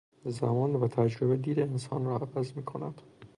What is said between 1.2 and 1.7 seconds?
دید